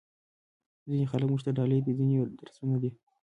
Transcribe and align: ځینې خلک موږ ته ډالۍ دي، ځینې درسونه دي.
ځینې 0.89 1.05
خلک 1.11 1.27
موږ 1.31 1.41
ته 1.45 1.51
ډالۍ 1.57 1.79
دي، 1.85 1.91
ځینې 1.99 2.15
درسونه 2.41 2.75
دي. 2.81 2.91